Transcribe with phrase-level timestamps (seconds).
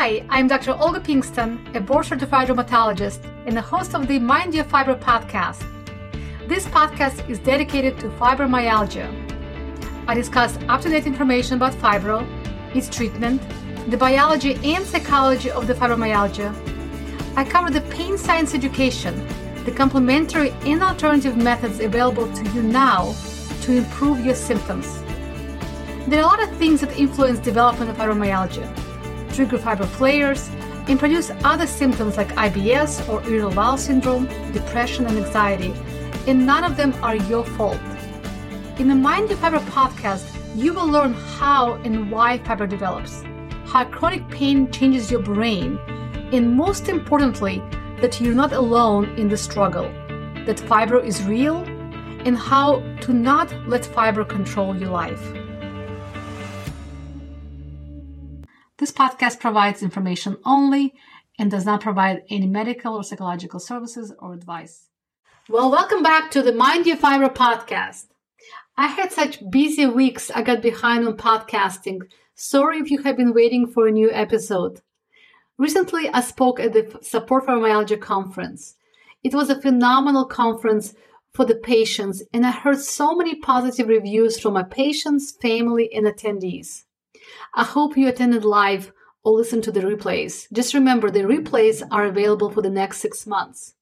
[0.00, 0.76] Hi, I'm Dr.
[0.78, 5.66] Olga Pinkston, a board certified rheumatologist and the host of the Mind Your Fibro podcast.
[6.46, 9.08] This podcast is dedicated to fibromyalgia.
[10.06, 12.24] I discuss up to date information about fibro,
[12.76, 13.42] its treatment,
[13.90, 16.54] the biology and psychology of the fibromyalgia.
[17.36, 19.26] I cover the pain science education,
[19.64, 23.16] the complementary and alternative methods available to you now
[23.62, 25.02] to improve your symptoms.
[26.06, 28.87] There are a lot of things that influence development of fibromyalgia,
[29.38, 30.50] trigger fibro flares,
[30.88, 35.72] and produce other symptoms like IBS or irritable bowel syndrome, depression, and anxiety,
[36.26, 37.78] and none of them are your fault.
[38.80, 43.22] In the Mind Your Fibro podcast, you will learn how and why fibro develops,
[43.64, 45.78] how chronic pain changes your brain,
[46.32, 47.62] and most importantly,
[48.00, 49.88] that you're not alone in the struggle,
[50.46, 51.58] that fibro is real,
[52.26, 55.37] and how to not let fibro control your life.
[58.88, 60.94] This podcast provides information only
[61.38, 64.88] and does not provide any medical or psychological services or advice.
[65.46, 68.06] Well, welcome back to the Mind Your Fibro podcast.
[68.78, 72.00] I had such busy weeks, I got behind on podcasting.
[72.34, 74.80] Sorry if you have been waiting for a new episode.
[75.58, 78.76] Recently, I spoke at the Support for Myalgia conference.
[79.22, 80.94] It was a phenomenal conference
[81.34, 86.06] for the patients, and I heard so many positive reviews from my patients, family, and
[86.06, 86.84] attendees.
[87.54, 88.92] I hope you attended live
[89.24, 90.50] or listened to the replays.
[90.52, 93.74] Just remember the replays are available for the next six months.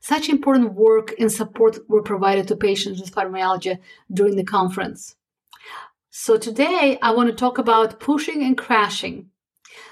[0.00, 3.78] Such important work and support were provided to patients with fibromyalgia
[4.12, 5.16] during the conference.
[6.10, 9.30] So today I want to talk about pushing and crashing.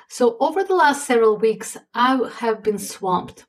[0.09, 3.47] So over the last several weeks, I have been swamped.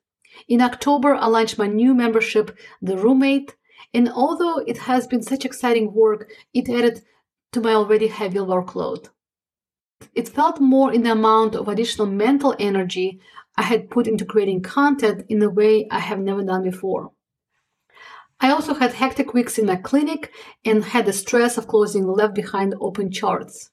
[0.48, 3.54] In October, I launched my new membership, The RheumMate,
[3.94, 7.02] and although it has been such exciting work, it added
[7.52, 9.08] to my already heavy workload.
[10.14, 13.20] It felt more in the amount of additional mental energy
[13.56, 17.12] I had put into creating content in a way I have never done before.
[18.40, 20.32] I also had hectic weeks in my clinic
[20.64, 23.70] and had the stress of closing left behind open charts.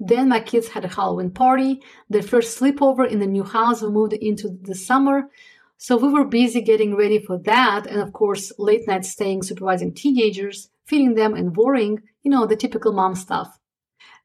[0.00, 3.90] Then my kids had a Halloween party, their first sleepover in the new house we
[3.90, 5.30] moved into this summer.
[5.76, 9.94] So we were busy getting ready for that, and of course, late night staying, supervising
[9.94, 13.60] teenagers, feeding them, and worrying, you know, the typical mom stuff.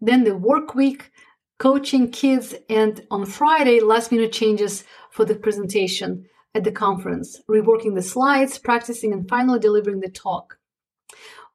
[0.01, 1.11] Then the work week,
[1.63, 7.95] coaching kids, and on Friday, last minute changes for the presentation at the conference, reworking
[7.95, 10.57] the slides, practicing, and finally delivering the talk.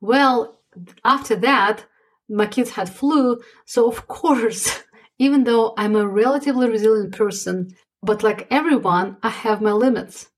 [0.00, 0.62] Well,
[1.04, 1.84] after that,
[2.26, 4.82] my kids had flu, so of course,
[5.18, 7.68] even though I'm a relatively resilient person,
[8.02, 10.30] but like everyone, I have my limits.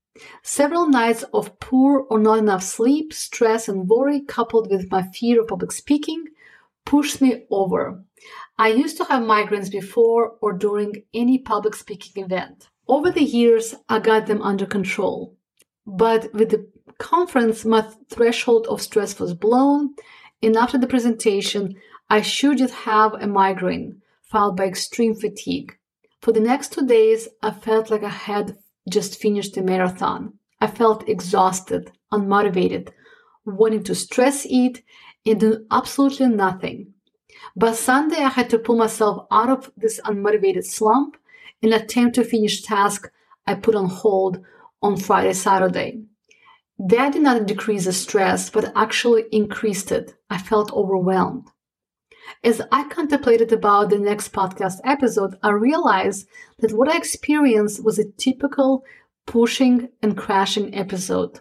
[0.42, 5.42] Several nights of poor or not enough sleep, stress, and worry, coupled with my fear
[5.42, 6.24] of public speaking,
[6.84, 8.02] pushed me over.
[8.60, 12.68] I used to have migraines before or during any public speaking event.
[12.86, 15.34] Over the years, I got them under control.
[15.86, 16.68] But with the
[16.98, 19.94] conference, my threshold of stress was blown,
[20.42, 21.74] and after the presentation,
[22.10, 25.78] I should just have a migraine, followed by extreme fatigue.
[26.20, 28.58] For the next two days, I felt like I had
[28.90, 30.34] just finished a marathon.
[30.60, 32.90] I felt exhausted, unmotivated,
[33.46, 34.82] wanting to stress eat
[35.24, 36.92] and do absolutely nothing.
[37.56, 41.16] By Sunday, I had to pull myself out of this unmotivated slump
[41.62, 43.10] and attempt to finish tasks
[43.46, 44.44] I put on hold
[44.82, 46.02] on Friday, Saturday.
[46.78, 50.14] That did not decrease the stress, but actually increased it.
[50.30, 51.48] I felt overwhelmed.
[52.44, 56.26] As I contemplated about the next podcast episode, I realized
[56.60, 58.84] that what I experienced was a typical
[59.26, 61.40] pushing and crashing episode.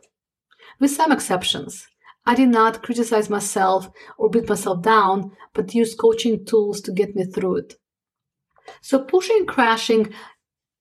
[0.80, 1.88] With some exceptions,
[2.30, 7.16] I did not criticize myself or beat myself down, but used coaching tools to get
[7.16, 7.74] me through it.
[8.82, 10.14] So pushing and crashing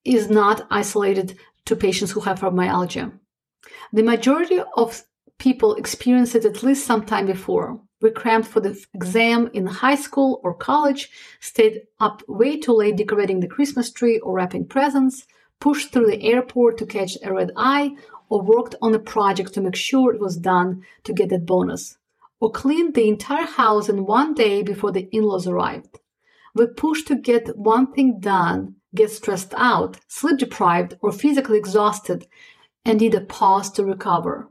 [0.04, 3.18] is not isolated to patients who have fibromyalgia.
[3.94, 5.02] The majority of
[5.38, 7.80] people experience it at least sometime before.
[8.02, 11.08] We crammed for the exam in high school or college,
[11.40, 15.26] stayed up way too late decorating the Christmas tree or wrapping presents,
[15.60, 17.96] pushed through the airport to catch a red eye,
[18.28, 21.98] or worked on a project to make sure it was done to get that bonus,
[22.40, 25.98] or cleaned the entire house in one day before the in laws arrived.
[26.54, 32.26] We push to get one thing done, get stressed out, sleep deprived, or physically exhausted,
[32.84, 34.48] and need a pause to recover.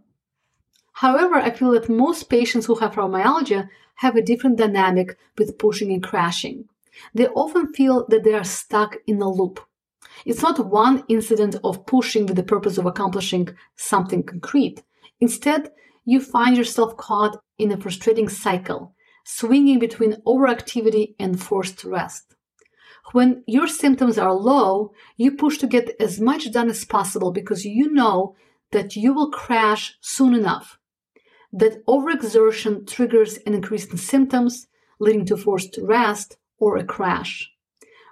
[0.93, 5.91] However, I feel that most patients who have fibromyalgia have a different dynamic with pushing
[5.91, 6.65] and crashing.
[7.13, 9.59] They often feel that they are stuck in a loop.
[10.25, 14.83] It's not one incident of pushing with the purpose of accomplishing something concrete.
[15.19, 15.71] Instead,
[16.05, 22.35] you find yourself caught in a frustrating cycle, swinging between overactivity and forced rest.
[23.13, 27.65] When your symptoms are low, you push to get as much done as possible because
[27.65, 28.35] you know
[28.71, 30.77] that you will crash soon enough.
[31.53, 34.67] That overexertion triggers an increase in symptoms,
[34.99, 37.49] leading to forced rest or a crash.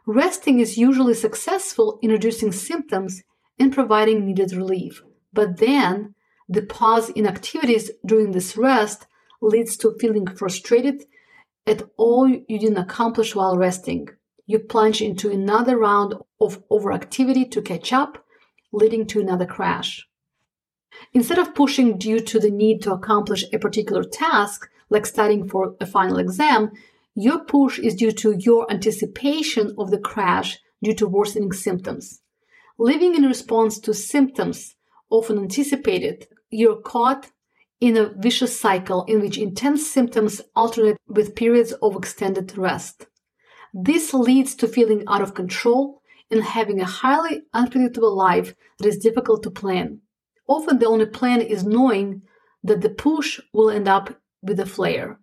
[0.07, 3.23] Resting is usually successful in reducing symptoms
[3.59, 5.01] and providing needed relief.
[5.33, 6.13] But then,
[6.47, 9.07] the pause in activities during this rest
[9.41, 11.05] leads to feeling frustrated
[11.65, 14.09] at all you didn't accomplish while resting.
[14.45, 18.23] You plunge into another round of overactivity to catch up,
[18.71, 20.07] leading to another crash.
[21.13, 25.75] Instead of pushing due to the need to accomplish a particular task, like studying for
[25.81, 26.71] a final exam,
[27.15, 32.21] your push is due to your anticipation of the crash due to worsening symptoms.
[32.77, 34.75] Living in response to symptoms,
[35.09, 37.31] often anticipated, you're caught
[37.79, 43.07] in a vicious cycle in which intense symptoms alternate with periods of extended rest.
[43.73, 48.97] This leads to feeling out of control and having a highly unpredictable life that is
[48.97, 50.01] difficult to plan.
[50.47, 52.23] Often the only plan is knowing
[52.63, 55.19] that the push will end up with a flare,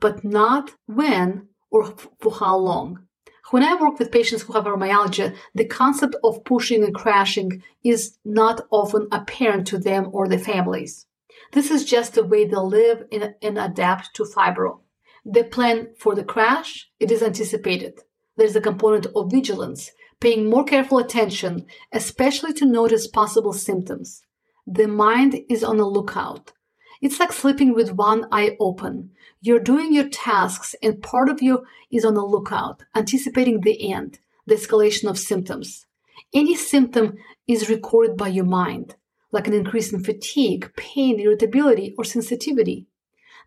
[0.00, 3.06] but not when or for how long.
[3.50, 8.16] When I work with patients who have fibromyalgia, the concept of pushing and crashing is
[8.24, 11.06] not often apparent to them or their families.
[11.52, 14.80] This is just the way they live and, and adapt to fibro.
[15.24, 18.00] They plan for the crash, it is anticipated.
[18.36, 24.22] There's a component of vigilance, paying more careful attention, especially to notice possible symptoms.
[24.66, 26.52] The mind is on the lookout.
[27.00, 29.12] It's like sleeping with one eye open.
[29.40, 34.18] You're doing your tasks and part of you is on the lookout, anticipating the end,
[34.46, 35.86] the escalation of symptoms.
[36.34, 37.16] Any symptom
[37.48, 38.96] is recorded by your mind,
[39.32, 42.86] like an increase in fatigue, pain, irritability, or sensitivity.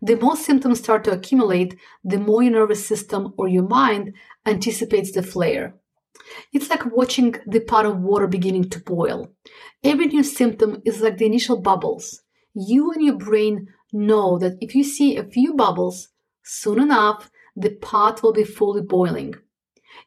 [0.02, 4.14] The more symptoms start to accumulate, the more your nervous system or your mind
[4.44, 5.76] anticipates the flare.
[6.52, 9.30] It's like watching the pot of water beginning to boil.
[9.84, 12.23] Every new symptom is like the initial bubbles.
[12.54, 16.08] You and your brain know that if you see a few bubbles,
[16.44, 19.34] soon enough, the pot will be fully boiling.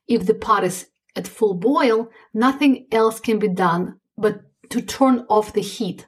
[0.08, 5.26] If the pot is at full boil, nothing else can be done but to turn
[5.30, 6.08] off the heat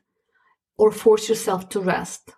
[0.78, 2.32] or force yourself to rest.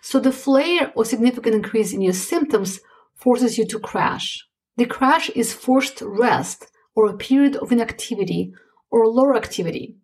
[0.00, 2.80] So the flare or significant increase in your symptoms
[3.14, 4.46] forces you to crash.
[4.76, 8.52] The crash is forced rest or a period of inactivity
[8.90, 9.96] or lower activity.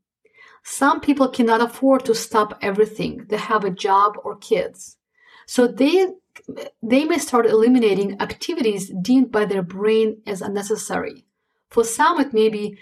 [0.68, 3.24] Some people cannot afford to stop everything.
[3.28, 4.96] They have a job or kids.
[5.46, 6.08] So they,
[6.82, 11.24] they may start eliminating activities deemed by their brain as unnecessary.
[11.70, 12.78] For some, it may be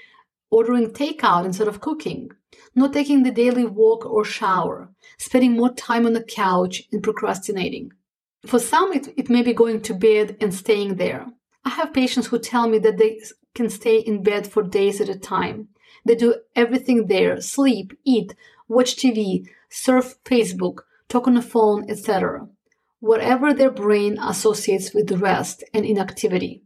[0.50, 2.31] ordering takeout instead of cooking,
[2.75, 4.88] not taking the daily walk or shower,
[5.19, 7.92] spending more time on the couch and procrastinating.
[8.46, 11.26] For some, it, it may be going to bed and staying there.
[11.66, 13.20] I have patients who tell me that they
[13.54, 15.69] can stay in bed for days at a time.
[16.05, 18.35] They do everything there sleep, eat,
[18.69, 22.49] watch TV, surf Facebook, talk on the phone, etc.
[23.00, 26.62] Whatever their brain associates with rest and inactivity.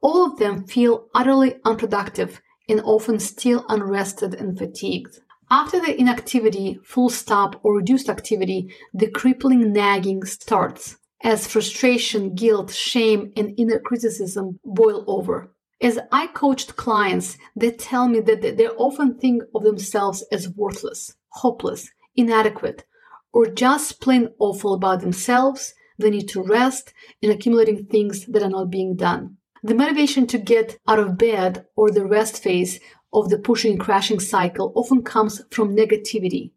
[0.00, 5.20] All of them feel utterly unproductive and often still unrested and fatigued.
[5.50, 12.72] After the inactivity, full stop, or reduced activity, the crippling nagging starts as frustration, guilt,
[12.72, 15.52] shame, and inner criticism boil over.
[15.82, 21.14] As I coached clients, they tell me that they often think of themselves as worthless,
[21.28, 22.84] hopeless, inadequate,
[23.32, 28.50] or just plain awful about themselves, the need to rest, and accumulating things that are
[28.50, 29.36] not being done.
[29.62, 32.80] The motivation to get out of bed or the rest phase
[33.12, 36.52] of the pushing crashing cycle often comes from negativity,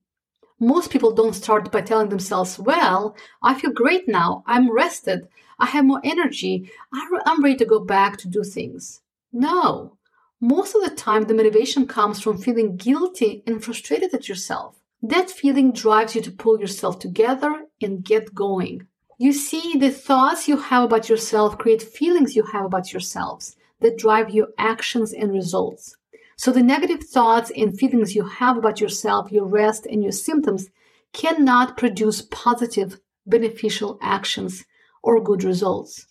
[0.63, 4.43] most people don't start by telling themselves, well, I feel great now.
[4.47, 5.27] I'm rested.
[5.59, 6.71] I have more energy.
[6.93, 9.01] I'm ready to go back to do things.
[9.33, 9.97] No.
[10.39, 14.79] Most of the time, the motivation comes from feeling guilty and frustrated at yourself.
[15.01, 18.87] That feeling drives you to pull yourself together and get going.
[19.17, 23.97] You see, the thoughts you have about yourself create feelings you have about yourselves that
[23.97, 25.95] drive your actions and results.
[26.37, 30.69] So the negative thoughts and feelings you have about yourself, your rest, and your symptoms
[31.11, 34.63] cannot produce positive, beneficial actions
[35.01, 36.07] or good results.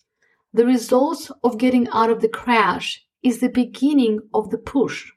[0.53, 5.11] The results of getting out of the crash is the beginning of the push.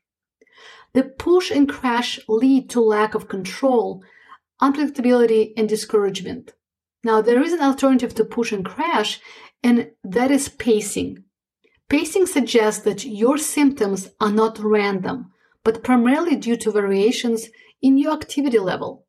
[0.92, 4.02] The push and crash lead to lack of control,
[4.62, 6.54] unpredictability, and discouragement.
[7.04, 9.20] Now, there is an alternative to push and crash,
[9.62, 11.24] and that is pacing.
[11.88, 15.32] Pacing suggests that your symptoms are not random,
[15.62, 17.48] but primarily due to variations
[17.82, 19.06] in your activity level.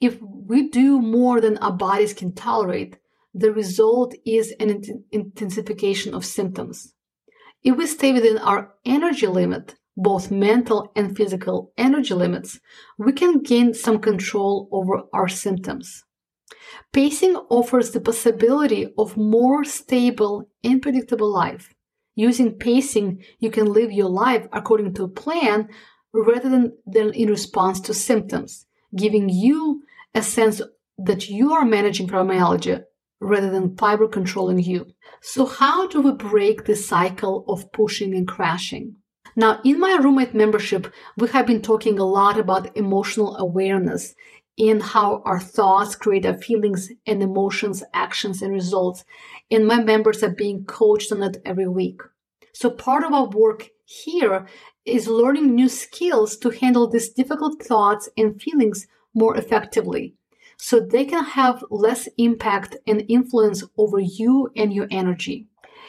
[0.00, 2.98] If we do more than our bodies can tolerate,
[3.34, 6.91] the result is an intensification of symptoms.
[7.64, 12.58] If we stay within our energy limit, both mental and physical energy limits,
[12.98, 16.04] we can gain some control over our symptoms.
[16.92, 21.72] Pacing offers the possibility of more stable and predictable life.
[22.14, 25.68] Using pacing, you can live your life according to a plan
[26.12, 28.66] rather than, than in response to symptoms,
[28.96, 29.82] giving you
[30.14, 30.60] a sense
[30.98, 32.84] that you are managing fibromyalgia
[33.22, 34.86] rather than fibro controlling you.
[35.20, 38.96] So how do we break the cycle of pushing and crashing?
[39.36, 44.14] Now, in my RheumMate membership, we have been talking a lot about emotional awareness
[44.58, 49.04] and how our thoughts create our feelings and emotions, actions, and results.
[49.50, 52.00] And my members are being coached on it every week.
[52.52, 54.46] So part of our work here
[54.84, 60.16] is learning new skills to handle these difficult thoughts and feelings more effectively
[60.62, 65.48] so they can have less impact and influence over you and your energy.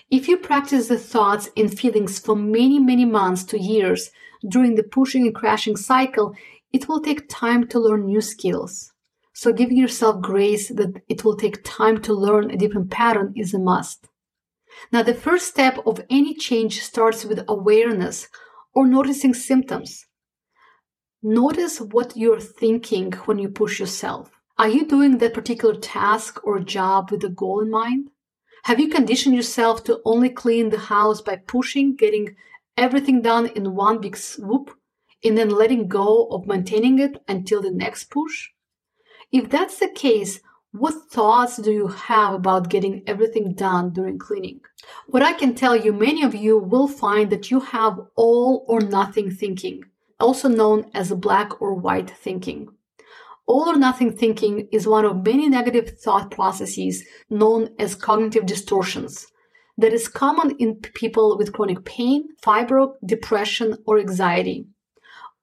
[0.09, 4.09] If you practice the thoughts and feelings for many, many months to years
[4.49, 6.35] during the pushing and crashing cycle,
[6.71, 8.91] it will take time to learn new skills.
[9.33, 13.53] So giving yourself grace that it will take time to learn a different pattern is
[13.53, 14.07] a must.
[14.91, 18.27] Now, the first step of any change starts with awareness
[18.73, 20.07] or noticing symptoms.
[21.21, 24.32] Notice what you're thinking when you push yourself.
[24.55, 28.11] Are you doing that particular task or job with a goal in mind?
[28.65, 32.35] Have you conditioned yourself to only clean the house by pushing, getting
[32.77, 34.77] everything done in one big swoop,
[35.23, 38.49] and then letting go of maintaining it until the next push?
[39.31, 40.39] If that's the case,
[40.71, 44.61] what thoughts do you have about getting everything done during cleaning?
[45.07, 48.81] What I can tell you, many of you will find that you have all or
[48.81, 49.83] nothing thinking,
[50.19, 52.69] also known as black or white thinking.
[53.45, 59.27] All or nothing thinking is one of many negative thought processes known as cognitive distortions
[59.77, 64.67] that is common in people with chronic pain, fibro, depression, or anxiety.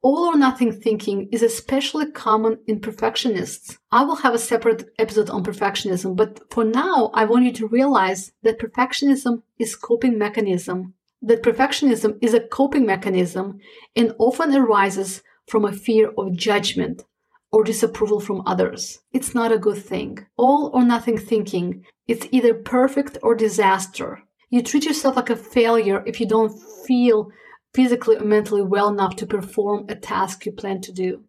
[0.03, 3.77] All or nothing thinking is especially common in perfectionists.
[3.93, 7.69] I will have a separate episode on perfectionism, but for now, I want you to
[7.69, 13.59] realize that perfectionism is coping mechanism, that perfectionism is a coping mechanism
[13.95, 17.05] and often arises from a fear of judgment,
[17.53, 19.01] or disapproval from others.
[19.13, 20.27] It's not a good thing.
[20.37, 24.23] All or nothing thinking, it's either perfect or disaster.
[24.51, 27.31] You treat yourself like a failure if you don't feel
[27.75, 31.25] physically or mentally well enough to perform a task you plan to do.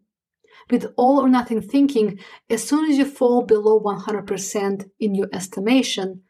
[0.69, 6.21] With all or nothing thinking, as soon as you fall below 100% in your estimation,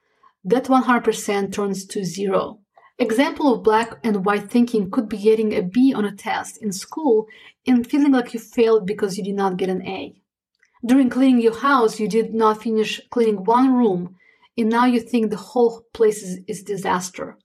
[0.43, 2.60] that 100% turns to zero.
[3.01, 6.71] Example of black and white thinking could be getting a B on a test in
[6.71, 7.25] school
[7.65, 10.21] and feeling like you failed because you did not get an A.
[10.85, 14.17] During cleaning your house, you did not finish cleaning one room
[14.55, 17.39] and now you think the whole place is, is disaster.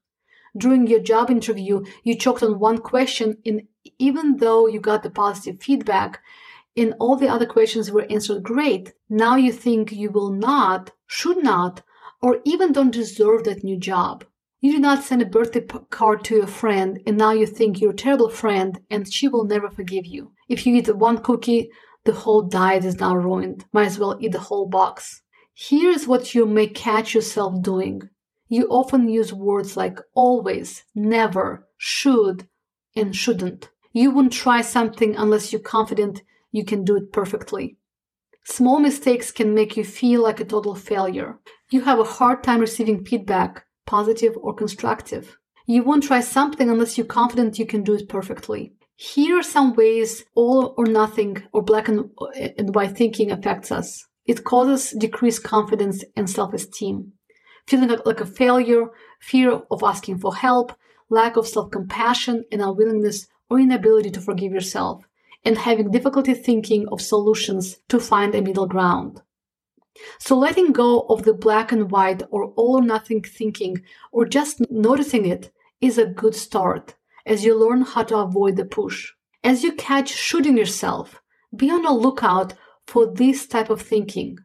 [0.54, 3.62] During your job interview, you choked on one question and
[3.98, 6.20] even though you got the positive feedback
[6.76, 11.42] and all the other questions were answered great, now you think you will not, should
[11.42, 11.80] not,
[12.20, 14.26] or even don't deserve that new job.
[14.60, 17.90] You did not send a birthday card to your friend and now you think you're
[17.90, 20.32] a terrible friend and she will never forgive you.
[20.48, 21.70] If you eat one cookie,
[22.04, 23.66] the whole diet is now ruined.
[23.72, 25.22] Might as well eat the whole box.
[25.54, 28.08] Here's what you may catch yourself doing.
[28.48, 32.48] You often use words like always, never, should,
[32.94, 33.70] and shouldn't.
[33.92, 37.76] You wouldn't try something unless you're confident you can do it perfectly.
[38.44, 41.38] Small mistakes can make you feel like a total failure.
[41.70, 45.38] You have a hard time receiving feedback positive or constructive.
[45.66, 48.74] You won't try something unless you're confident you can do it perfectly.
[48.94, 52.10] Here are some ways all or nothing or black and,
[52.74, 54.06] white thinking affects us.
[54.24, 57.12] It causes decreased confidence and self-esteem,
[57.66, 58.86] feeling like a failure,
[59.20, 60.72] fear of asking for help,
[61.10, 65.04] lack of self-compassion and unwillingness or inability to forgive yourself,
[65.44, 69.20] and having difficulty thinking of solutions to find a middle ground.
[70.18, 74.60] So letting go of the black and white or all or nothing thinking or just
[74.70, 79.12] noticing it is a good start as you learn how to avoid the push.
[79.42, 81.20] As you catch shooting yourself,
[81.54, 82.54] be on the lookout
[82.86, 84.38] for this type of thinking.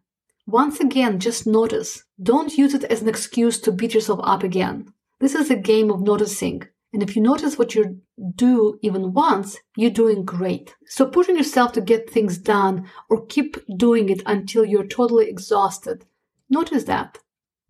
[0.47, 2.03] Once again, just notice.
[2.21, 4.91] Don't use it as an excuse to beat yourself up again.
[5.19, 6.63] This is a game of noticing.
[6.93, 8.01] And if you notice what you
[8.35, 10.75] do even once, you're doing great.
[10.85, 16.05] So pushing yourself to get things done or keep doing it until you're totally exhausted.
[16.49, 17.19] Notice that.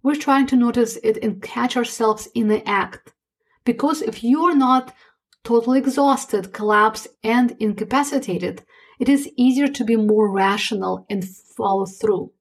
[0.01, 3.13] We're trying to notice it and catch ourselves in the act.
[3.63, 4.93] Because if you are not
[5.43, 8.63] totally exhausted, collapsed, and incapacitated,
[8.99, 12.31] it is easier to be more rational and follow through.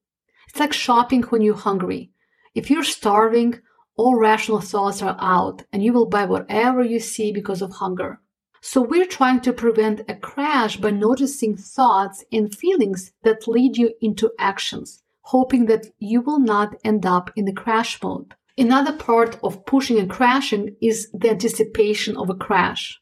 [0.49, 2.11] It's like shopping when you're hungry.
[2.55, 3.61] If you're starving,
[3.95, 8.19] all rational thoughts are out and you will buy whatever you see because of hunger.
[8.61, 13.93] So we're trying to prevent a crash by noticing thoughts and feelings that lead you
[14.01, 18.35] into actions, hoping that you will not end up in the crash mode.
[18.57, 23.01] Another part of pushing and crashing is the anticipation of a crash.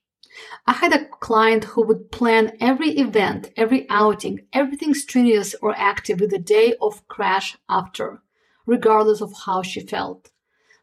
[0.65, 6.21] I had a client who would plan every event, every outing, everything strenuous or active
[6.21, 8.21] with a day of crash after,
[8.65, 10.31] regardless of how she felt.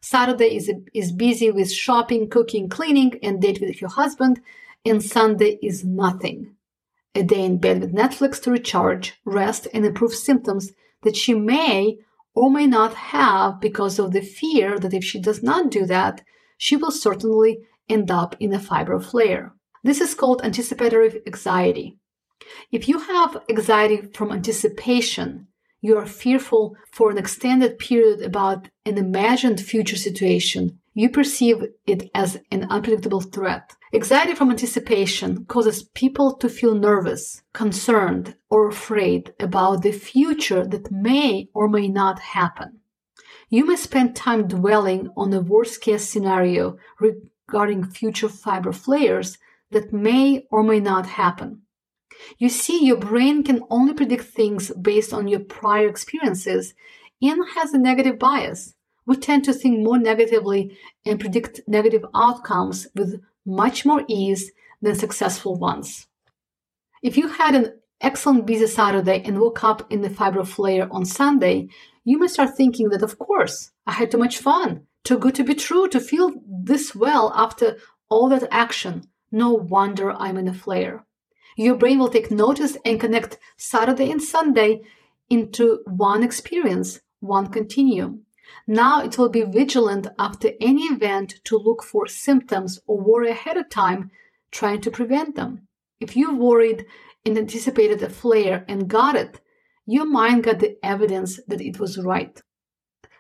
[0.09, 4.41] Saturday is, is busy with shopping, cooking, cleaning, and date with her husband,
[4.85, 6.55] and Sunday is nothing.
[7.17, 10.71] A day in bed with Netflix to recharge, rest, and improve symptoms
[11.03, 11.99] that she may
[12.37, 16.23] or may not have because of the fear that if she does not do that,
[16.57, 17.59] she will certainly
[17.89, 19.55] end up in a fibro flare.
[19.83, 21.99] This is called anticipatory anxiety.
[22.71, 25.49] If you have anxiety from anticipation,
[25.87, 32.11] you are fearful for an extended period about an imagined future situation, you perceive it
[32.13, 33.71] as an unpredictable threat.
[33.95, 40.91] Anxiety from anticipation causes people to feel nervous, concerned, or afraid about the future that
[40.91, 42.81] may or may not happen.
[43.49, 49.39] You may spend time dwelling on the worst case scenario regarding future fibro flares
[49.71, 51.63] that may or may not happen.
[52.39, 56.75] You see, your brain can only predict things based on your prior experiences
[57.23, 58.75] and has a negative bias.
[59.07, 64.51] We tend to think more negatively and predict negative outcomes with much more ease
[64.83, 66.09] than successful ones.
[67.03, 71.05] If you had an excellent busy Saturday and woke up in the fibro flare on
[71.05, 71.69] Sunday,
[72.05, 75.45] you may start thinking that, of course, I had too much fun, too good to
[75.45, 77.77] be true to feel this well after
[78.09, 79.05] all that action.
[79.31, 81.06] No wonder I'm in a flare.
[81.57, 84.83] Your brain will take notice and connect Saturday and Sunday
[85.31, 88.27] into one experience, one continuum.
[88.67, 93.57] Now it will be vigilant after any event to look for symptoms or worry ahead
[93.57, 94.11] of time,
[94.51, 95.67] trying to prevent them.
[95.99, 96.85] If you worried
[97.25, 99.41] and anticipated a flare and got it,
[99.87, 102.41] your mind got the evidence that it was right.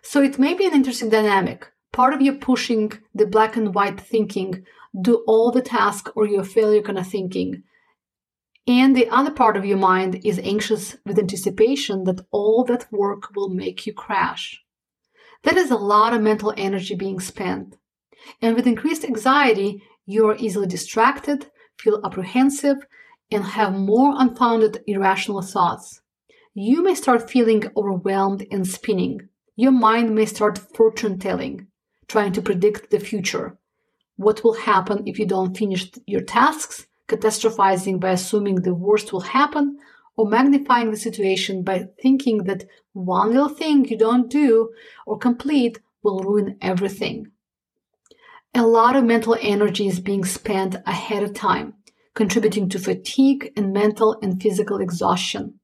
[0.02, 1.72] So it may be an interesting dynamic.
[1.92, 4.66] Part of you pushing the black and white thinking,
[5.00, 7.62] do all the task or your failure kind of thinking,
[8.66, 13.34] and the other part of your mind is anxious with anticipation that all that work
[13.34, 14.62] will make you crash.
[15.44, 17.76] That is a lot of mental energy being spent.
[18.42, 21.46] And with increased anxiety, you are easily distracted,
[21.78, 22.78] feel apprehensive,
[23.30, 26.00] and have more unfounded irrational thoughts.
[26.54, 29.28] You may start feeling overwhelmed and spinning.
[29.54, 31.68] Your mind may start fortune telling,
[32.08, 33.58] trying to predict the future.
[34.16, 36.86] What will happen if you don't finish your tasks?
[37.08, 39.78] Catastrophizing by assuming the worst will happen,
[40.16, 44.70] or magnifying the situation by thinking that one little thing you don't do
[45.06, 47.30] or complete will ruin everything.
[48.54, 51.74] A lot of mental energy is being spent ahead of time,
[52.14, 55.60] contributing to fatigue and mental and physical exhaustion.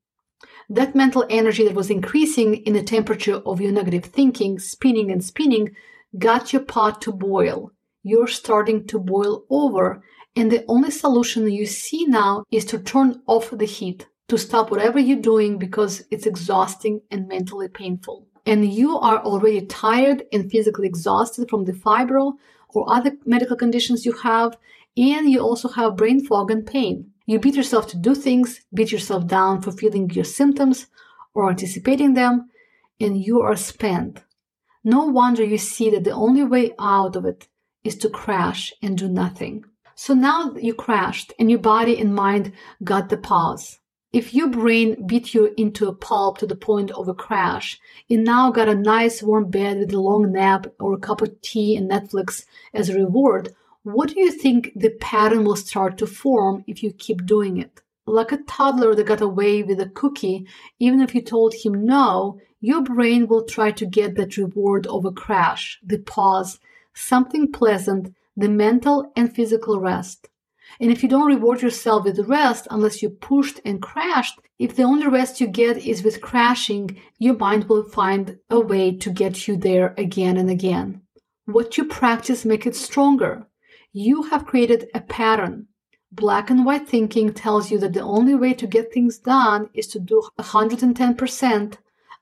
[0.69, 5.25] That mental energy that was increasing in the temperature of your negative thinking, spinning and
[5.25, 5.75] spinning,
[6.19, 7.73] got your pot to boil.
[8.03, 10.03] You're starting to boil over
[10.35, 14.71] and the only solution you see now is to turn off the heat, to stop
[14.71, 18.27] whatever you're doing because it's exhausting and mentally painful.
[18.47, 22.35] And you are already tired and physically exhausted from the fibro
[22.71, 24.57] or other medical conditions you have,
[24.97, 27.13] and you also have brain fog and pain.
[27.27, 30.87] You beat yourself to do things, beat yourself down for feeling your symptoms
[31.35, 32.49] or anticipating them,
[32.99, 34.25] and you are spent.
[34.83, 37.49] No wonder you see that the only way out of it
[37.85, 39.65] is to crash and do nothing.
[39.95, 42.53] So now you crashed and your body and mind
[42.83, 43.79] got the pause.
[44.13, 48.19] If your brain beat you into a pulp to the point of a crash, you
[48.19, 51.77] now got a nice warm bed with a long nap or a cup of tea
[51.77, 56.63] and Netflix as a reward, what do you think the pattern will start to form
[56.69, 57.81] if you keep doing it?
[58.07, 60.47] Like a toddler that got away with a cookie,
[60.79, 65.05] even if you told him no, your brain will try to get that reward of
[65.05, 66.61] a crash, the pause,
[66.95, 70.29] something pleasant the mental and physical rest.
[70.81, 74.85] And if you don't reward yourself with rest unless you pushed and crashed, if the
[74.85, 79.47] only rest you get is with crashing, your mind will find a way to get
[79.47, 81.03] you there again and again.
[81.45, 83.47] What you practice make it stronger.
[83.93, 85.67] You have created a pattern.
[86.11, 89.87] Black and white thinking tells you that the only way to get things done is
[89.89, 91.77] to do 110%,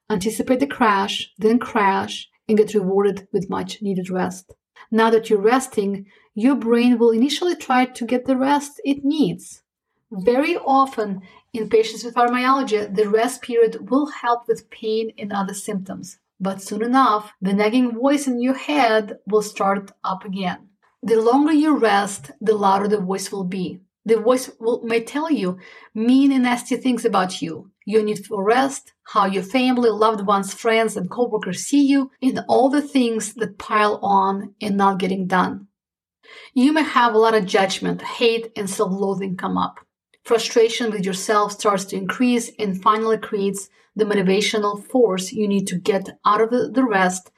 [0.09, 4.55] anticipate the crash, then crash, and get rewarded with much needed rest.
[4.91, 9.63] Now that you're resting, your brain will initially try to get the rest it needs.
[10.11, 15.55] Very often, in patients with fibromyalgia, the rest period will help with pain and other
[15.55, 16.19] symptoms.
[16.41, 20.69] But soon enough, the nagging voice in your head will start up again.
[21.03, 23.81] The longer you rest, the louder the voice will be.
[24.05, 25.59] The voice will, may tell you
[25.95, 30.55] mean and nasty things about you, your need for rest, how your family, loved ones,
[30.55, 35.27] friends, and coworkers see you, and all the things that pile on and not getting
[35.27, 35.67] done.
[36.55, 39.81] You may have a lot of judgment, hate, and self loathing come up.
[40.25, 45.77] Frustration with yourself starts to increase and finally creates the motivational force you need to
[45.77, 47.31] get out of the, the rest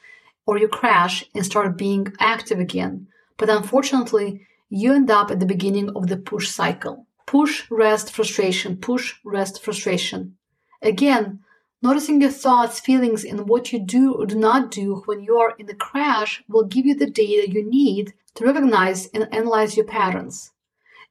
[0.46, 3.06] or you crash and start being active again.
[3.38, 7.06] But unfortunately, you end up at the beginning of the push cycle.
[7.26, 10.36] Push, rest, frustration, push, rest, frustration.
[10.80, 11.40] Again,
[11.82, 15.54] noticing your thoughts, feelings, and what you do or do not do when you are
[15.58, 19.84] in the crash will give you the data you need to recognize and analyze your
[19.84, 20.52] patterns.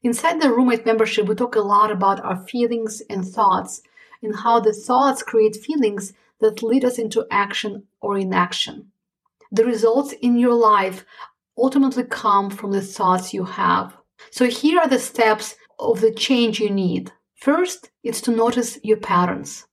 [0.01, 3.83] Inside the RheumMate membership, we talk a lot about our feelings and thoughts
[4.23, 8.91] and how the thoughts create feelings that lead us into action or inaction.
[9.51, 11.05] The results in your life
[11.57, 13.95] ultimately come from the thoughts you have.
[14.29, 17.11] So here are the steps of the change you need.
[17.35, 19.65] First, it's to notice your patterns,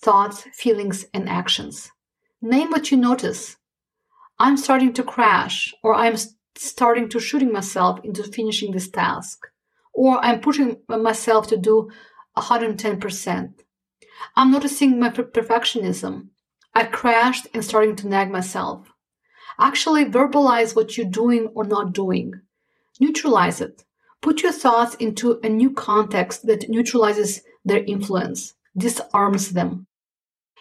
[0.00, 1.90] thoughts, feelings, and actions.
[2.40, 3.56] Name what you notice.
[4.38, 6.16] I'm starting to crash, or I'm
[6.56, 9.46] starting to shooting myself into finishing this task,
[9.92, 11.90] or I'm pushing myself to do
[12.36, 13.52] 110%.
[14.34, 16.28] I'm noticing my perfectionism.
[16.74, 18.93] I crashed and starting to nag myself.
[19.58, 22.40] Actually verbalize what you're doing or not doing.
[23.00, 23.84] Neutralize it.
[24.20, 29.86] Put your thoughts into a new context that neutralizes their influence, disarms them.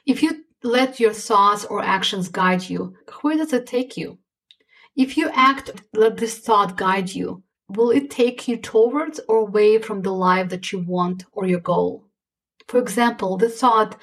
[0.06, 4.17] If you let your thoughts or actions guide you, where does it take you?
[4.95, 9.79] If you act, let this thought guide you, will it take you towards or away
[9.79, 12.06] from the life that you want or your goal?
[12.67, 13.99] For example, the thought,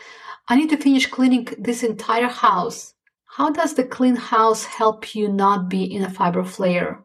[0.49, 2.95] I need to finish cleaning this entire house.
[3.37, 7.05] How does the clean house help you not be in a fibro flare?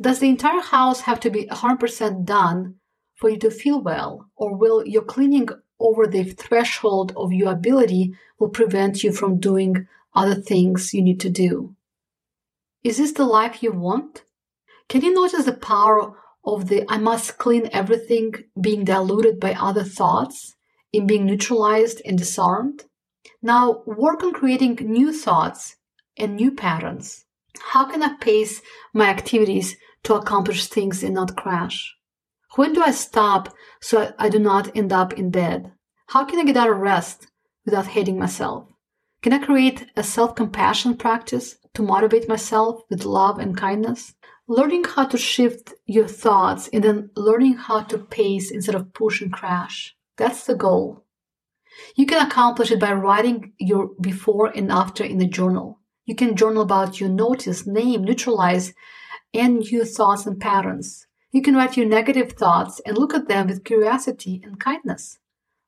[0.00, 2.76] Does the entire house have to be 100% done
[3.16, 4.30] for you to feel well?
[4.36, 9.86] Or will your cleaning over the threshold of your ability will prevent you from doing
[10.14, 11.74] other things you need to do?
[12.84, 14.24] Is this the life you want?
[14.88, 19.84] Can you notice the power of the I must clean everything being diluted by other
[19.84, 20.54] thoughts?
[20.92, 22.84] in being neutralized and disarmed.
[23.42, 25.76] Now work on creating new thoughts
[26.16, 27.24] and new patterns.
[27.58, 31.96] How can I pace my activities to accomplish things and not crash?
[32.56, 35.72] When do I stop so I do not end up in bed?
[36.08, 37.28] How can I get out of rest
[37.64, 38.66] without hating myself?
[39.22, 44.14] Can I create a self compassion practice to motivate myself with love and kindness?
[44.48, 49.20] Learning how to shift your thoughts and then learning how to pace instead of push
[49.20, 49.94] and crash.
[50.16, 51.04] That's the goal.
[51.96, 55.80] You can accomplish it by writing your before and after in the journal.
[56.06, 58.74] You can journal about your notice, name, neutralize,
[59.32, 61.06] and new thoughts and patterns.
[61.32, 65.18] You can write your negative thoughts and look at them with curiosity and kindness.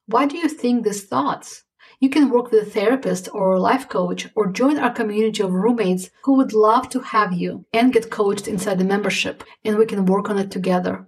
[0.07, 1.65] Why do you think these thoughts?
[2.01, 5.51] You can work with a therapist or a life coach or join our community of
[5.51, 9.87] RheumMates who would love to have you and get coached inside the membership and we
[9.87, 11.07] can work on it together.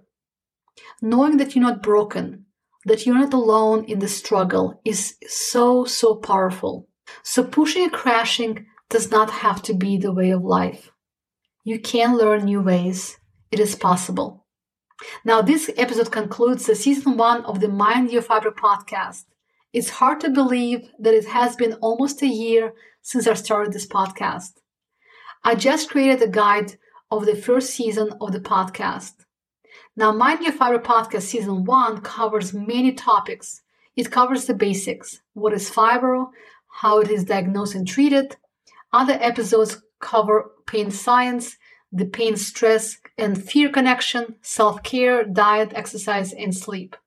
[1.01, 2.44] Knowing that you're not broken,
[2.85, 6.87] that you're not alone in the struggle is so, so powerful.
[7.23, 10.91] So pushing and crashing does not have to be the way of life.
[11.63, 13.17] You can learn new ways.
[13.51, 14.45] It is possible.
[15.25, 19.25] Now, this episode concludes the season one of the Mind Your Fibro podcast.
[19.73, 23.87] It's hard to believe that it has been almost a year since I started this
[23.87, 24.53] podcast.
[25.43, 26.77] I just created a guide
[27.11, 29.24] of the first season of the podcast.
[29.97, 33.61] Now, Mind Your Fibro podcast season one covers many topics.
[33.95, 36.31] It covers the basics what is fibro,
[36.67, 38.35] how it is diagnosed and treated.
[38.91, 41.55] Other episodes cover pain science,
[41.93, 46.97] the pain stress and fear connection, self care, diet, exercise, and sleep.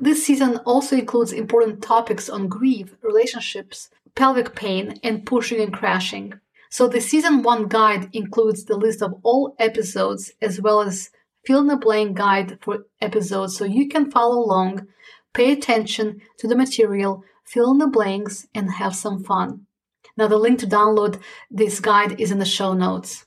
[0.00, 6.40] This season also includes important topics on grief, relationships, pelvic pain, and pushing and crashing.
[6.70, 11.10] So the season one guide includes the list of all episodes as well as
[11.48, 14.86] fill in the blank guide for episodes so you can follow along,
[15.32, 19.64] pay attention to the material, fill in the blanks, and have some fun.
[20.14, 23.24] Now, the link to download this guide is in the show notes.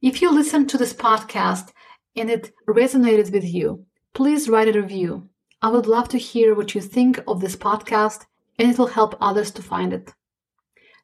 [0.00, 1.72] If you listen to this podcast
[2.14, 5.28] and it resonated with you, please write a review.
[5.60, 8.26] I would love to hear what you think of this podcast
[8.60, 10.12] and it will help others to find it.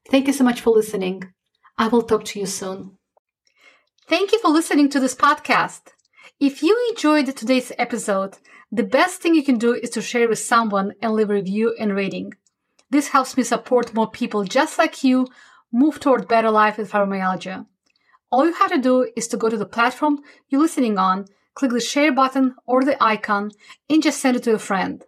[0.09, 1.33] Thank you so much for listening.
[1.77, 2.97] I will talk to you soon.
[4.07, 5.92] Thank you for listening to this podcast.
[6.43, 8.37] If you enjoyed today's episode,
[8.69, 11.73] the best thing you can do is to share with someone and leave a review
[11.79, 12.33] and rating.
[12.89, 15.27] This helps me support more people just like you
[15.71, 17.65] move toward better life with fibromyalgia.
[18.29, 21.71] All you have to do is to go to the platform you're listening on, click
[21.71, 23.51] the share button or the icon,
[23.89, 25.05] and just send it to a friend.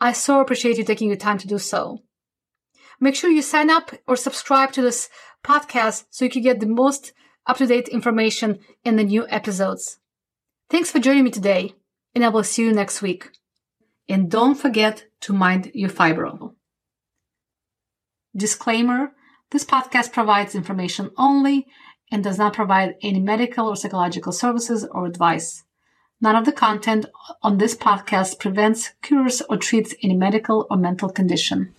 [0.00, 2.00] I so appreciate you taking your time to do so.
[2.98, 5.08] Make sure you sign up or subscribe to this
[5.44, 7.12] podcast so you can get the most
[7.46, 10.00] up to date information in the new episodes.
[10.72, 11.74] Thanks for joining me today,
[12.14, 13.28] and I will see you next week.
[14.08, 16.54] And don't forget to mind your fibro.
[18.34, 19.12] Disclaimer
[19.50, 21.66] this podcast provides information only
[22.10, 25.64] and does not provide any medical or psychological services or advice.
[26.22, 27.04] None of the content
[27.42, 31.74] on this podcast prevents, cures, or treats any medical or mental condition.